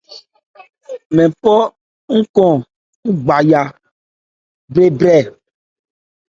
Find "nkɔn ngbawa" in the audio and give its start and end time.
2.17-3.61